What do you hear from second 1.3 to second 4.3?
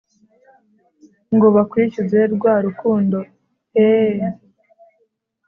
ngo bakwishyuze rwa rukundo eee